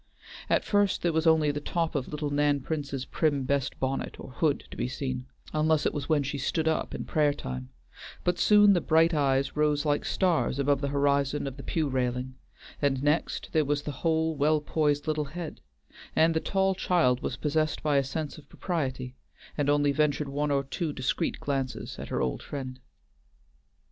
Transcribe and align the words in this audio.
At 0.49 0.65
first 0.65 1.03
there 1.03 1.13
was 1.13 1.27
only 1.27 1.51
the 1.51 1.61
top 1.61 1.93
of 1.93 2.07
little 2.07 2.31
Nan 2.31 2.61
Prince's 2.61 3.05
prim 3.05 3.43
best 3.43 3.79
bonnet 3.79 4.19
or 4.19 4.31
hood 4.31 4.63
to 4.71 4.75
be 4.75 4.87
seen, 4.87 5.27
unless 5.53 5.85
it 5.85 5.93
was 5.93 6.09
when 6.09 6.23
she 6.23 6.39
stood 6.39 6.67
up 6.67 6.95
in 6.95 7.05
prayer 7.05 7.35
time, 7.35 7.69
but 8.23 8.39
soon 8.39 8.73
the 8.73 8.81
bright 8.81 9.13
eyes 9.13 9.55
rose 9.55 9.85
like 9.85 10.03
stars 10.03 10.57
above 10.57 10.81
the 10.81 10.87
horizon 10.87 11.45
of 11.45 11.55
the 11.55 11.61
pew 11.61 11.87
railing, 11.87 12.33
and 12.81 13.03
next 13.03 13.49
there 13.51 13.63
was 13.63 13.83
the 13.83 13.91
whole 14.01 14.33
well 14.35 14.59
poised 14.59 15.05
little 15.07 15.25
head, 15.25 15.61
and 16.15 16.33
the 16.33 16.39
tall 16.39 16.73
child 16.73 17.21
was 17.21 17.37
possessed 17.37 17.83
by 17.83 17.97
a 17.97 18.03
sense 18.03 18.39
of 18.39 18.49
propriety, 18.49 19.13
and 19.55 19.69
only 19.69 19.91
ventured 19.91 20.29
one 20.29 20.49
or 20.49 20.63
two 20.63 20.91
discreet 20.91 21.39
glances 21.39 21.99
at 21.99 22.07
her 22.09 22.21
old 22.23 22.41
friend. 22.41 22.79